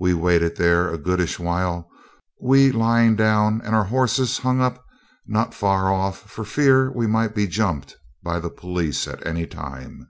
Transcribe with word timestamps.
We 0.00 0.12
waited 0.12 0.56
there 0.56 0.92
a 0.92 0.98
goodish 0.98 1.38
while, 1.38 1.88
we 2.40 2.72
lying 2.72 3.14
down 3.14 3.60
and 3.62 3.76
our 3.76 3.84
horses 3.84 4.38
hung 4.38 4.60
up 4.60 4.84
not 5.24 5.54
far 5.54 5.88
off 5.92 6.18
for 6.28 6.44
fear 6.44 6.90
we 6.90 7.06
might 7.06 7.32
be 7.32 7.46
'jumped' 7.46 7.94
by 8.24 8.40
the 8.40 8.50
police 8.50 9.06
at 9.06 9.24
any 9.24 9.46
time. 9.46 10.08